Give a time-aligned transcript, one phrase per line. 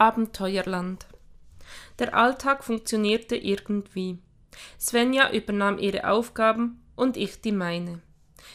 [0.00, 1.06] Abenteuerland.
[1.98, 4.16] Der Alltag funktionierte irgendwie.
[4.80, 8.00] Svenja übernahm ihre Aufgaben und ich die meine.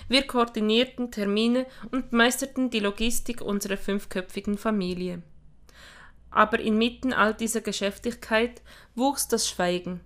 [0.07, 5.21] Wir koordinierten Termine und meisterten die Logistik unserer fünfköpfigen Familie.
[6.31, 8.63] Aber inmitten all dieser Geschäftigkeit
[8.95, 10.01] wuchs das Schweigen.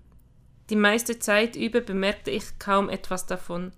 [0.69, 3.71] Die meiste Zeit über bemerkte ich kaum etwas davon.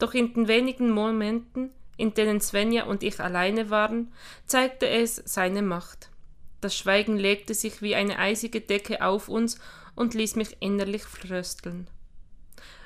[0.00, 4.12] Doch in den wenigen Momenten, in denen Svenja und ich alleine waren,
[4.44, 6.10] zeigte es seine Macht.
[6.60, 9.58] Das Schweigen legte sich wie eine eisige Decke auf uns
[9.94, 11.88] und ließ mich innerlich frösteln.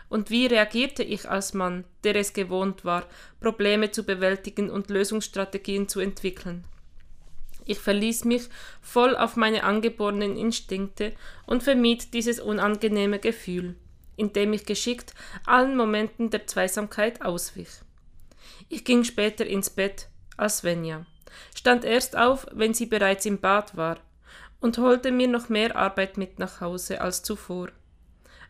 [0.09, 3.07] Und wie reagierte ich als Mann, der es gewohnt war,
[3.41, 6.65] Probleme zu bewältigen und Lösungsstrategien zu entwickeln?
[7.65, 8.49] Ich verließ mich
[8.83, 11.15] voll auf meine angeborenen Instinkte
[11.47, 13.77] und vermied dieses unangenehme Gefühl,
[14.17, 15.15] indem ich geschickt
[15.47, 17.69] allen Momenten der Zweisamkeit auswich.
[18.69, 21.07] Ich ging später ins Bett als Svenja
[21.55, 23.99] stand erst auf, wenn sie bereits im Bad war,
[24.61, 27.69] und holte mir noch mehr Arbeit mit nach Hause als zuvor.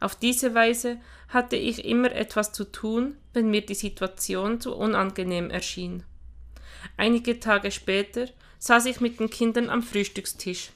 [0.00, 5.50] Auf diese Weise hatte ich immer etwas zu tun, wenn mir die Situation zu unangenehm
[5.50, 6.02] erschien.
[6.96, 8.26] Einige Tage später
[8.58, 10.70] saß ich mit den Kindern am Frühstückstisch.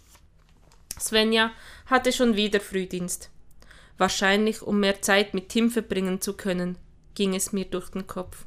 [0.98, 1.50] Svenja
[1.86, 3.30] hatte schon wieder Frühdienst.
[3.97, 6.78] Wahrscheinlich, um mehr Zeit mit Tim verbringen zu können,
[7.14, 8.44] ging es mir durch den Kopf.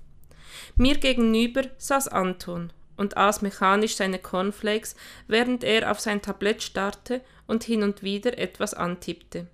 [0.76, 4.96] Mir gegenüber saß Anton und aß mechanisch seine Cornflakes,
[5.28, 9.48] während er auf sein Tablett starrte und hin und wieder etwas antippte.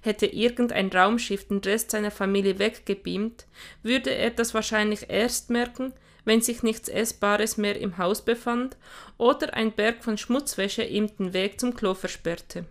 [0.00, 3.46] Hätte irgendein Raumschiff den Rest seiner Familie weggebeamt,
[3.82, 5.92] würde er das wahrscheinlich erst merken,
[6.24, 8.76] wenn sich nichts Essbares mehr im Haus befand
[9.18, 12.64] oder ein Berg von Schmutzwäsche ihm den Weg zum Klo versperrte.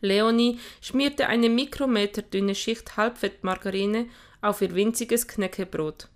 [0.00, 4.06] Leonie schmierte eine mikrometerdünne Schicht Halbfettmargarine
[4.40, 6.08] auf ihr winziges Knäckebrot.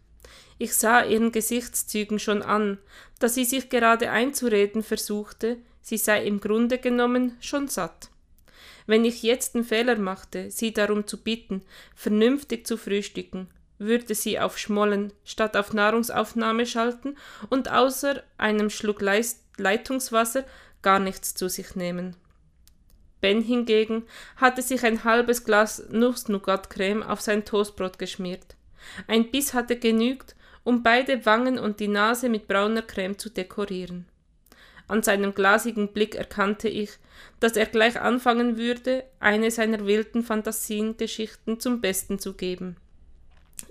[0.59, 2.79] Ich sah ihren Gesichtszügen schon an,
[3.19, 8.11] dass sie sich gerade einzureden versuchte, sie sei im Grunde genommen schon satt.
[8.87, 11.63] Wenn ich jetzt den Fehler machte, sie darum zu bitten,
[11.95, 13.49] vernünftig zu frühstücken,
[13.79, 17.17] würde sie auf Schmollen statt auf Nahrungsaufnahme schalten
[17.51, 19.03] und außer einem Schluck
[19.57, 20.45] Leitungswasser
[20.83, 22.17] gar nichts zu sich nehmen.
[23.21, 24.05] Ben hingegen
[24.37, 28.55] hatte sich ein halbes Glas Nuss-Nougat-Creme auf sein Toastbrot geschmiert.
[29.09, 30.34] Ein Biss hatte genügt,
[30.65, 34.07] um beide Wangen und die Nase mit brauner Creme zu dekorieren.
[34.89, 36.91] An seinem glasigen Blick erkannte ich,
[37.41, 42.77] dass er gleich anfangen würde, eine seiner wilden Fantasiengeschichten zum Besten zu geben.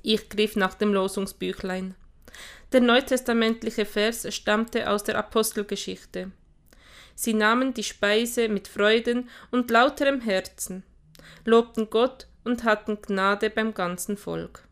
[0.02, 1.96] Ich griff nach dem Losungsbüchlein.
[2.72, 6.32] Der neutestamentliche Vers stammte aus der Apostelgeschichte.
[7.16, 10.84] Sie nahmen die Speise mit Freuden und lauterem Herzen,
[11.46, 14.68] lobten Gott und hatten Gnade beim ganzen Volk.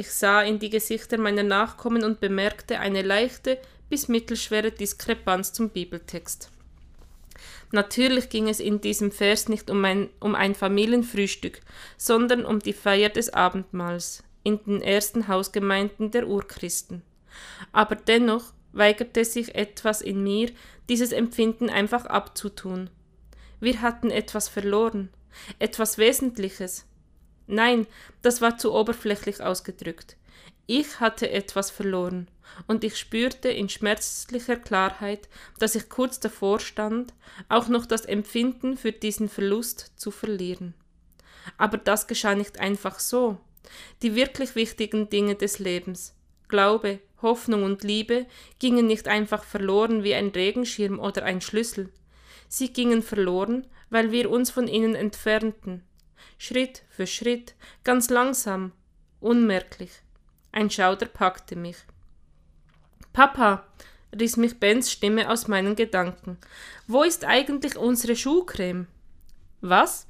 [0.00, 3.58] Ich sah in die Gesichter meiner Nachkommen und bemerkte eine leichte
[3.90, 6.50] bis mittelschwere Diskrepanz zum Bibeltext.
[7.70, 11.60] Natürlich ging es in diesem Vers nicht um ein, um ein Familienfrühstück,
[11.98, 17.02] sondern um die Feier des Abendmahls in den ersten Hausgemeinden der Urchristen.
[17.70, 20.50] Aber dennoch weigerte sich etwas in mir,
[20.88, 22.88] dieses Empfinden einfach abzutun.
[23.60, 25.10] Wir hatten etwas verloren,
[25.58, 26.86] etwas Wesentliches,
[27.50, 27.88] Nein,
[28.22, 30.16] das war zu oberflächlich ausgedrückt.
[30.66, 32.28] Ich hatte etwas verloren,
[32.68, 35.28] und ich spürte in schmerzlicher Klarheit,
[35.58, 37.12] dass ich kurz davor stand,
[37.48, 40.74] auch noch das Empfinden für diesen Verlust zu verlieren.
[41.58, 43.38] Aber das geschah nicht einfach so.
[44.02, 46.14] Die wirklich wichtigen Dinge des Lebens,
[46.48, 48.26] Glaube, Hoffnung und Liebe,
[48.60, 51.90] gingen nicht einfach verloren wie ein Regenschirm oder ein Schlüssel.
[52.48, 55.82] Sie gingen verloren, weil wir uns von ihnen entfernten,
[56.42, 58.72] Schritt für Schritt, ganz langsam,
[59.20, 59.90] unmerklich.
[60.52, 61.76] Ein Schauder packte mich.
[63.12, 63.66] Papa,
[64.18, 66.38] riss mich Bens Stimme aus meinen Gedanken.
[66.86, 68.86] Wo ist eigentlich unsere Schuhcreme?
[69.60, 70.06] Was?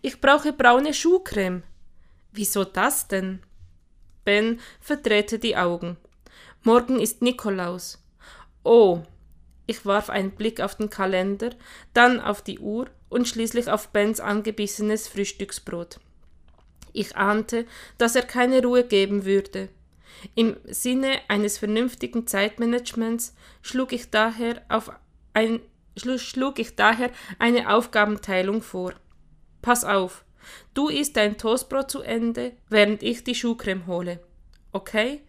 [0.00, 1.64] Ich brauche braune Schuhcreme.
[2.30, 3.42] Wieso das denn?
[4.24, 5.96] Ben verdrehte die Augen.
[6.62, 8.00] Morgen ist Nikolaus.
[8.62, 9.02] Oh.
[9.68, 11.50] Ich warf einen Blick auf den Kalender,
[11.92, 16.00] dann auf die Uhr und schließlich auf Bens angebissenes Frühstücksbrot.
[16.94, 17.66] Ich ahnte,
[17.98, 19.68] dass er keine Ruhe geben würde.
[20.34, 24.62] Im Sinne eines vernünftigen Zeitmanagements schlug ich daher,
[25.34, 25.60] ein,
[25.96, 28.94] schlug ich daher eine Aufgabenteilung vor.
[29.60, 30.24] Pass auf,
[30.72, 34.18] du isst dein Toastbrot zu Ende, während ich die Schuhcreme hole.
[34.72, 35.20] Okay?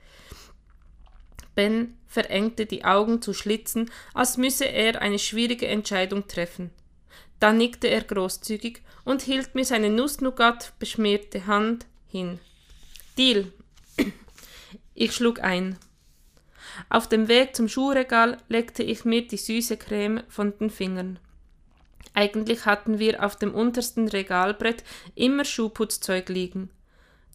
[1.55, 6.71] Ben verengte die Augen zu Schlitzen, als müsse er eine schwierige Entscheidung treffen.
[7.39, 12.39] Dann nickte er großzügig und hielt mir seine Nussnougat beschmierte Hand hin.
[13.17, 13.53] Deal.
[14.93, 15.77] Ich schlug ein.
[16.89, 21.19] Auf dem Weg zum Schuhregal legte ich mir die süße Creme von den Fingern.
[22.13, 24.83] Eigentlich hatten wir auf dem untersten Regalbrett
[25.15, 26.69] immer Schuhputzzeug liegen,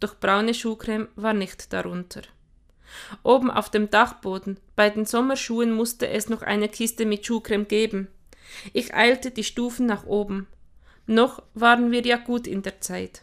[0.01, 2.23] doch braune Schuhcreme war nicht darunter.
[3.23, 8.09] Oben auf dem Dachboden, bei den Sommerschuhen musste es noch eine Kiste mit Schuhcreme geben.
[8.73, 10.47] Ich eilte die Stufen nach oben.
[11.07, 13.23] Noch waren wir ja gut in der Zeit.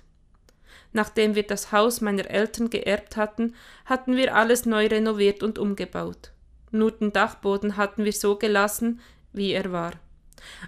[0.94, 6.32] Nachdem wir das Haus meiner Eltern geerbt hatten, hatten wir alles neu renoviert und umgebaut.
[6.72, 9.00] Nur den Dachboden hatten wir so gelassen,
[9.34, 9.94] wie er war.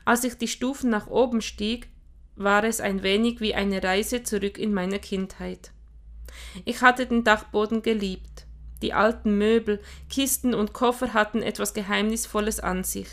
[0.06, 1.88] Als ich die Stufen nach oben stieg,
[2.36, 5.72] war es ein wenig wie eine Reise zurück in meine Kindheit.
[6.66, 8.46] Ich hatte den Dachboden geliebt.
[8.84, 13.08] Die alten Möbel, Kisten und Koffer hatten etwas Geheimnisvolles an sich.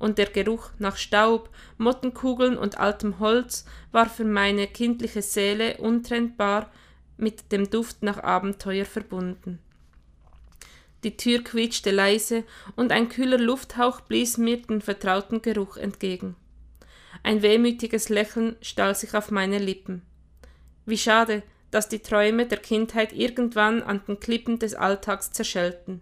[0.00, 6.68] Und der Geruch nach Staub, Mottenkugeln und altem Holz war für meine kindliche Seele untrennbar
[7.16, 9.60] mit dem Duft nach Abenteuer verbunden.
[11.04, 12.42] Die Tür quietschte leise,
[12.74, 16.34] und ein kühler Lufthauch blies mir den vertrauten Geruch entgegen.
[17.22, 20.02] Ein wehmütiges Lächeln stahl sich auf meine Lippen.
[20.86, 26.00] Wie schade, dass die Träume der Kindheit irgendwann an den Klippen des Alltags zerschellten.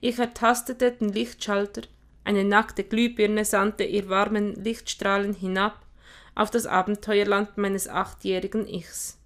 [0.00, 1.82] Ich ertastete den Lichtschalter,
[2.24, 5.86] eine nackte Glühbirne sandte ihr warmen Lichtstrahlen hinab
[6.34, 9.18] auf das Abenteuerland meines achtjährigen Ichs.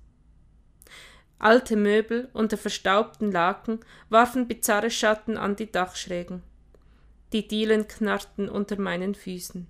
[1.38, 3.80] Alte Möbel unter verstaubten Laken
[4.10, 6.42] warfen bizarre Schatten an die Dachschrägen.
[7.32, 9.66] Die Dielen knarrten unter meinen Füßen.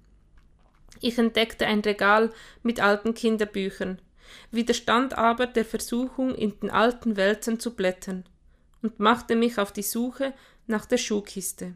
[1.00, 2.30] Ich entdeckte ein Regal
[2.64, 4.02] mit alten Kinderbüchern,
[4.50, 8.24] widerstand aber der Versuchung, in den alten Wälzern zu blättern,
[8.82, 10.32] und machte mich auf die Suche
[10.66, 11.74] nach der Schuhkiste.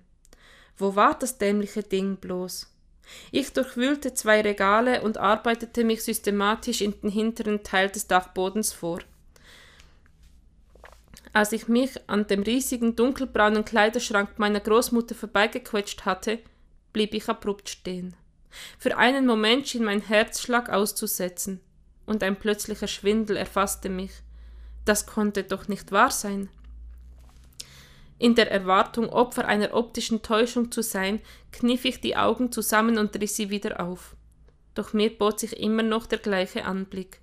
[0.76, 2.70] Wo war das dämliche Ding bloß?
[3.30, 9.00] Ich durchwühlte zwei Regale und arbeitete mich systematisch in den hinteren Teil des Dachbodens vor.
[11.32, 16.38] Als ich mich an dem riesigen dunkelbraunen Kleiderschrank meiner Großmutter vorbeigequetscht hatte,
[16.92, 18.14] blieb ich abrupt stehen.
[18.78, 21.60] Für einen Moment schien mein Herzschlag auszusetzen
[22.06, 24.12] und ein plötzlicher Schwindel erfasste mich.
[24.84, 26.48] Das konnte doch nicht wahr sein.
[28.18, 31.20] In der Erwartung, Opfer einer optischen Täuschung zu sein,
[31.52, 34.16] kniff ich die Augen zusammen und riss sie wieder auf.
[34.74, 37.20] Doch mir bot sich immer noch der gleiche Anblick.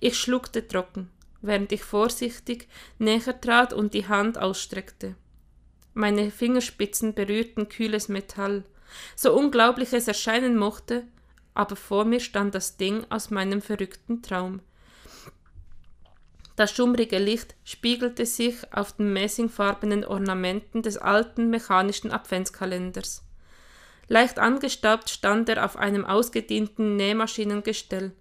[0.00, 1.10] Ich schluckte trocken,
[1.42, 5.16] während ich vorsichtig näher trat und die Hand ausstreckte.
[5.94, 8.64] Meine Fingerspitzen berührten kühles Metall.
[9.16, 11.04] So unglaublich es erscheinen mochte,
[11.58, 14.60] aber vor mir stand das Ding aus meinem verrückten Traum.
[16.54, 23.24] Das schummrige Licht spiegelte sich auf den messingfarbenen Ornamenten des alten mechanischen Adventskalenders.
[24.06, 28.12] Leicht angestaubt stand er auf einem ausgedienten Nähmaschinengestell,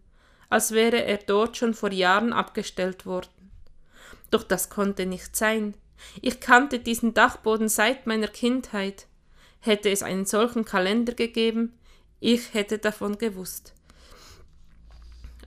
[0.50, 3.52] als wäre er dort schon vor Jahren abgestellt worden.
[4.32, 5.76] Doch das konnte nicht sein.
[6.24, 9.06] Ich kannte diesen Dachboden seit meiner Kindheit.
[9.60, 11.77] Hätte es einen solchen Kalender gegeben,
[12.20, 13.74] ich hätte davon gewusst.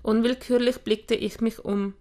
[0.02, 1.94] Unwillkürlich blickte ich mich um.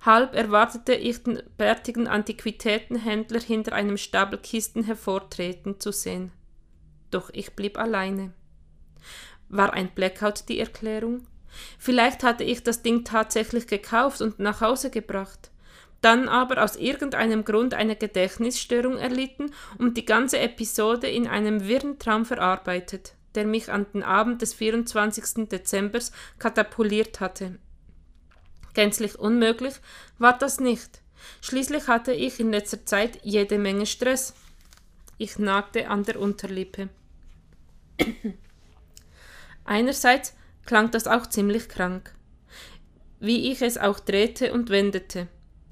[0.00, 6.30] Halb erwartete ich den bärtigen Antiquitätenhändler hinter einem Stapel Kisten hervortreten zu sehen.
[7.10, 8.32] Doch ich blieb alleine.
[9.48, 11.26] War ein Blackout die Erklärung?
[11.78, 15.50] Vielleicht hatte ich das Ding tatsächlich gekauft und nach Hause gebracht,
[16.00, 21.98] dann aber aus irgendeinem Grund eine Gedächtnisstörung erlitten und die ganze Episode in einem wirren
[21.98, 25.48] Traum verarbeitet der mich an den Abend des 24.
[25.48, 26.00] Dezember
[26.38, 27.58] katapultiert hatte.
[28.74, 29.74] Gänzlich unmöglich
[30.18, 31.00] war das nicht.
[31.40, 34.34] Schließlich hatte ich in letzter Zeit jede Menge Stress.
[35.16, 36.88] Ich nagte an der Unterlippe.
[39.64, 40.34] Einerseits
[40.66, 42.12] klang das auch ziemlich krank,
[43.20, 45.28] wie ich es auch drehte und wendete.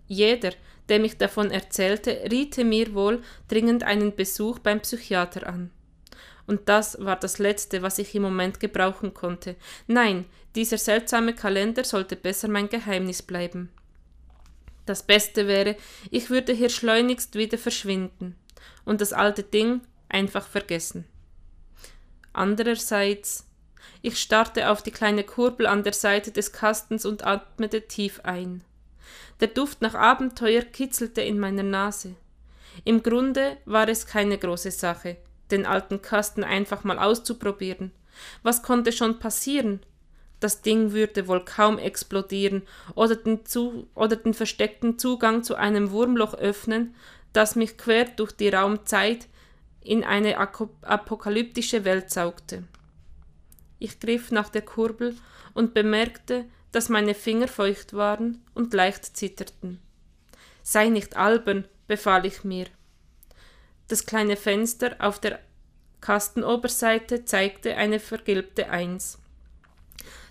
[0.06, 0.52] Jeder,
[0.88, 5.70] der mich davon erzählte, riete mir wohl dringend einen Besuch beim Psychiater an
[6.46, 9.56] und das war das Letzte, was ich im Moment gebrauchen konnte.
[9.86, 13.70] Nein, dieser seltsame Kalender sollte besser mein Geheimnis bleiben.
[14.86, 15.76] Das Beste wäre,
[16.10, 18.36] ich würde hier schleunigst wieder verschwinden
[18.84, 21.04] und das alte Ding einfach vergessen.
[22.32, 23.46] Andererseits,
[24.00, 28.64] ich starrte auf die kleine Kurbel an der Seite des Kastens und atmete tief ein.
[29.40, 32.16] Der Duft nach Abenteuer kitzelte in meiner Nase.
[32.84, 35.18] Im Grunde war es keine große Sache,
[35.52, 37.92] den alten Kasten einfach mal auszuprobieren.
[38.42, 39.80] Was konnte schon passieren?
[40.40, 42.62] Das Ding würde wohl kaum explodieren
[42.96, 46.96] oder den, zu oder den versteckten Zugang zu einem Wurmloch öffnen,
[47.32, 49.28] das mich quer durch die Raumzeit
[49.80, 52.64] in eine apokalyptische Welt saugte.
[53.78, 55.16] Ich griff nach der Kurbel
[55.54, 59.80] und bemerkte, dass meine Finger feucht waren und leicht zitterten.
[60.62, 62.66] Sei nicht albern, befahl ich mir.
[63.92, 65.38] Das kleine Fenster auf der
[66.00, 69.18] Kastenoberseite zeigte eine vergilbte Eins.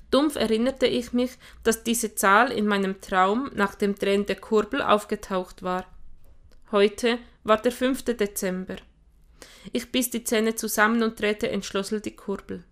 [0.10, 4.82] Dumpf erinnerte ich mich, dass diese Zahl in meinem Traum nach dem Drehen der Kurbel
[4.82, 5.86] aufgetaucht war.
[6.72, 8.01] Heute war der 5.
[8.06, 8.77] Dezember.
[9.72, 12.63] Ich biss die Zähne zusammen und drehte entschlossen die Kurbel.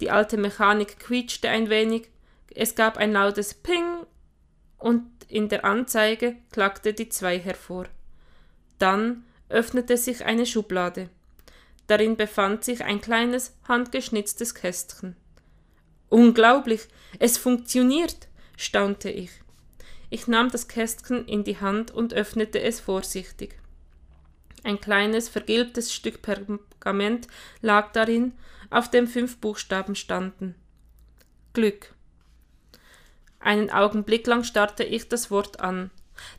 [0.00, 2.08] Die alte Mechanik quietschte ein wenig,
[2.54, 4.06] es gab ein lautes Ping
[4.78, 7.88] und in der Anzeige klackte die 2 hervor.
[8.78, 11.08] Dann öffnete sich eine Schublade.
[11.86, 15.16] Darin befand sich ein kleines, handgeschnitztes Kästchen.
[16.08, 19.30] Unglaublich, es funktioniert, staunte ich.
[20.10, 23.58] Ich nahm das Kästchen in die Hand und öffnete es vorsichtig.
[24.64, 27.26] Ein kleines, vergilbtes Stück Pergament
[27.60, 28.32] lag darin,
[28.70, 30.54] auf dem fünf Buchstaben standen.
[31.52, 31.94] Glück.
[33.40, 35.90] Einen Augenblick lang starrte ich das Wort an,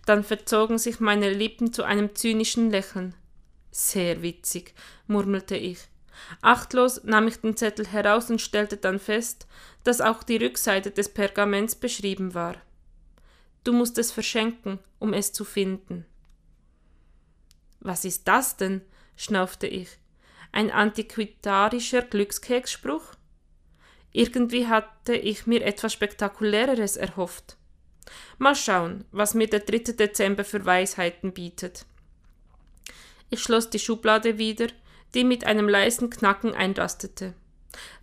[0.05, 3.15] dann verzogen sich meine Lippen zu einem zynischen Lächeln.
[3.71, 4.73] Sehr witzig,
[5.07, 5.79] murmelte ich.
[6.41, 9.47] Achtlos nahm ich den Zettel heraus und stellte dann fest,
[9.83, 12.55] dass auch die Rückseite des Pergaments beschrieben war.
[13.63, 16.05] Du musst es verschenken, um es zu finden.
[17.79, 18.81] Was ist das denn?
[19.15, 19.89] schnaufte ich.
[20.51, 23.03] Ein antiquitarischer Glückskeksspruch?
[24.11, 27.57] Irgendwie hatte ich mir etwas Spektakuläreres erhofft.
[28.37, 29.93] Mal schauen, was mir der 3.
[29.93, 31.85] Dezember für Weisheiten bietet.
[33.29, 34.67] Ich schloss die Schublade wieder,
[35.13, 37.33] die mit einem leisen Knacken einrastete.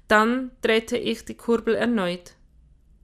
[0.08, 2.34] Dann drehte ich die Kurbel erneut.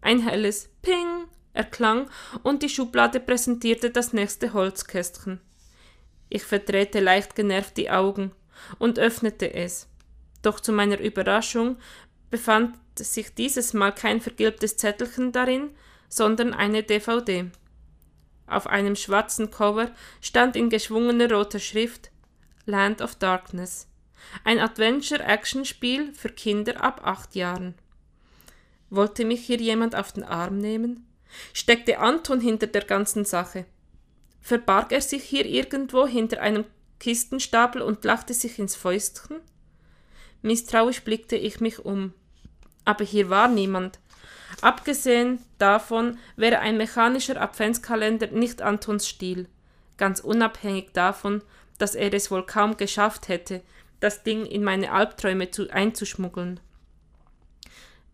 [0.01, 2.11] Ein helles Ping erklang
[2.43, 5.41] und die Schublade präsentierte das nächste Holzkästchen.
[6.29, 8.33] Ich verdrehte leicht genervt die Augen
[8.79, 9.89] und öffnete es.
[10.43, 11.77] Doch zu meiner Überraschung
[12.31, 15.71] befand sich dieses Mal kein vergilbtes Zettelchen darin,
[16.17, 17.51] sondern eine DVD.
[18.47, 22.11] Auf einem schwarzen Cover stand in geschwungener roter Schrift
[22.65, 23.87] Land of Darkness.
[24.43, 27.75] Ein Adventure-Action-Spiel für Kinder ab acht Jahren.
[28.89, 31.07] Wollte mich hier jemand auf den Arm nehmen?
[31.53, 33.67] Steckte Anton hinter der ganzen Sache?
[34.41, 36.65] Verbarg er sich hier irgendwo hinter einem
[36.99, 39.41] Kistenstapel und lachte sich ins Fäustchen?
[40.41, 42.15] Misstrauisch blickte ich mich um.
[42.85, 43.99] Aber hier war niemand.
[44.61, 49.49] Abgesehen davon wäre ein mechanischer Adventskalender nicht Antons Stil,
[49.97, 51.43] ganz unabhängig davon,
[51.79, 53.63] dass er es wohl kaum geschafft hätte,
[54.01, 56.61] das Ding in meine Albträume zu, einzuschmuggeln.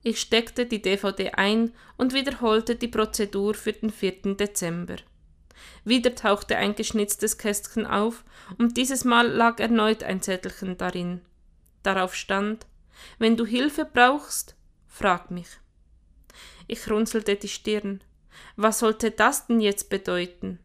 [0.03, 4.35] Ich steckte die DVD ein und wiederholte die Prozedur für den 4.
[4.35, 4.97] Dezember.
[5.85, 8.25] Wieder tauchte ein geschnitztes Kästchen auf,
[8.59, 11.21] und dieses Mal lag erneut ein Zettelchen darin.
[11.85, 12.67] Darauf stand
[13.19, 14.57] Wenn du Hilfe brauchst,
[14.89, 15.49] frag mich.
[16.67, 18.03] Ich runzelte die Stirn.
[18.57, 20.59] Was sollte das denn jetzt bedeuten?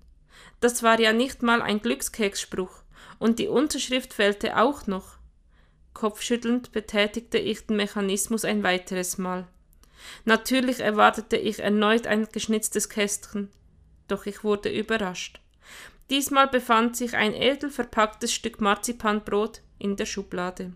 [0.60, 2.84] Das war ja nicht mal ein Glückskeksspruch,
[3.20, 5.18] und die Unterschrift fehlte auch noch.
[5.94, 9.48] Kopfschüttelnd betätigte ich den Mechanismus ein weiteres Mal.
[10.26, 13.50] Natürlich erwartete ich erneut ein geschnitztes Kästchen,
[14.08, 15.42] doch ich wurde überrascht.
[16.10, 20.72] Diesmal befand sich ein edel verpacktes Stück Marzipanbrot in der Schublade.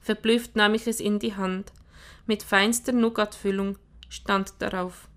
[0.00, 1.72] Verblüfft nahm ich es in die Hand.
[2.26, 3.76] Mit feinster Nougatfüllung
[4.12, 5.08] stand darauf.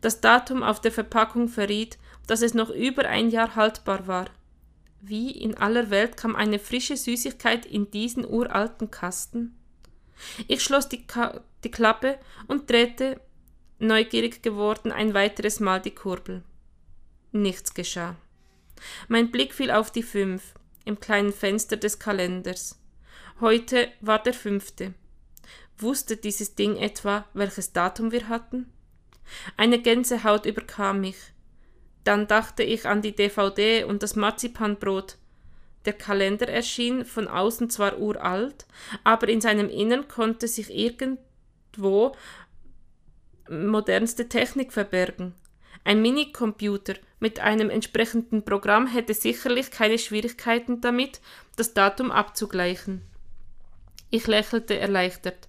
[0.00, 4.30] Das Datum auf der Verpackung verriet, dass es noch über ein Jahr haltbar war.
[5.00, 9.56] Wie in aller Welt kam eine frische Süßigkeit in diesen uralten Kasten?
[10.46, 13.20] Ich schloss die, Ka die Klappe und drehte,
[13.78, 16.42] neugierig geworden, ein weiteres Mal die Kurbel.
[17.32, 18.16] Nichts geschah.
[19.08, 22.80] Mein Blick fiel auf die fünf im kleinen Fenster des Kalenders.
[23.40, 24.94] Heute war der fünfte.
[25.80, 28.72] Wusste dieses Ding etwa, welches Datum wir hatten?
[29.56, 31.16] Eine Gänsehaut überkam mich.
[32.04, 35.18] Dann dachte ich an die DVD und das Marzipanbrot.
[35.84, 38.66] Der Kalender erschien von außen zwar uralt,
[39.04, 42.16] aber in seinem Innern konnte sich irgendwo
[43.48, 45.34] modernste Technik verbergen.
[45.84, 51.20] Ein Minicomputer mit einem entsprechenden Programm hätte sicherlich keine Schwierigkeiten damit,
[51.56, 53.02] das Datum abzugleichen.
[54.10, 55.48] Ich lächelte erleichtert.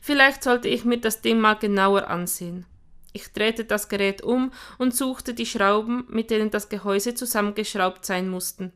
[0.00, 2.66] Vielleicht sollte ich mir das Ding mal genauer ansehen.
[3.12, 8.28] Ich drehte das Gerät um und suchte die Schrauben, mit denen das Gehäuse zusammengeschraubt sein
[8.28, 8.72] mussten.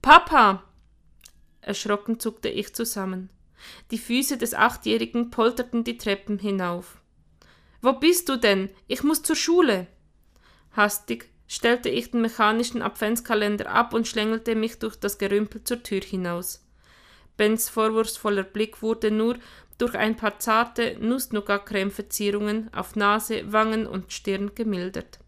[0.00, 0.64] Papa!
[1.60, 3.30] Erschrocken zuckte ich zusammen.
[3.92, 7.00] Die Füße des Achtjährigen polterten die Treppen hinauf.
[7.80, 8.70] Wo bist du denn?
[8.88, 9.86] Ich muss zur Schule.
[10.72, 16.00] Hastig stellte ich den mechanischen Adventskalender ab und schlängelte mich durch das Gerümpel zur Tür
[16.00, 16.66] hinaus.
[17.36, 19.36] Bens vorwurfsvoller Blick wurde nur
[19.82, 25.18] durch ein paar zarte Nuss-Nougat-Creme-Verzierungen auf Nase, Wangen und Stirn gemildert.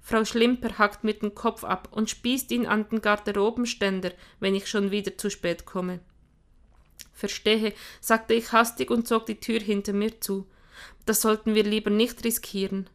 [0.00, 4.68] Frau Schlimper hackt mir den Kopf ab und spießt ihn an den Garderobenständer, wenn ich
[4.68, 5.98] schon wieder zu spät komme.
[7.12, 10.46] Verstehe, sagte ich hastig und zog die Tür hinter mir zu.
[11.04, 12.88] Das sollten wir lieber nicht riskieren.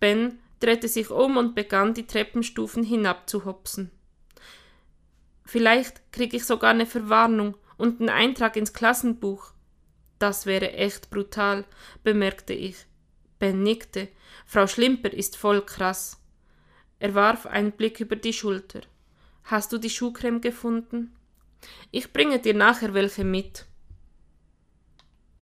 [0.00, 3.92] Ben drehte sich um und begann die Treppenstufen hinabzuhopsen.
[5.44, 9.52] Vielleicht krieg ich sogar eine Verwarnung und einen Eintrag ins Klassenbuch.
[10.18, 11.64] Das wäre echt brutal,
[12.02, 12.76] bemerkte ich.
[13.38, 14.08] Ben nickte.
[14.46, 16.20] Frau Schlimper ist voll krass.
[16.98, 18.80] Er warf einen Blick über die Schulter.
[19.44, 21.14] Hast du die Schuhcreme gefunden?
[21.90, 23.66] Ich bringe dir nachher welche mit.